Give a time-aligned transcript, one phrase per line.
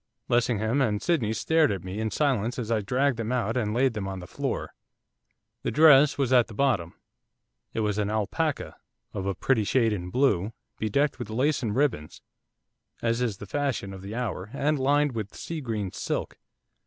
[0.29, 3.93] Lessingham and Sydney stared at me in silence as I dragged them out and laid
[3.93, 4.73] them on the floor.
[5.61, 6.95] The dress was at the bottom,
[7.71, 8.77] it was an alpaca,
[9.13, 12.23] of a pretty shade in blue, bedecked with lace and ribbons,
[13.03, 16.39] as is the fashion of the hour, and lined with sea green silk.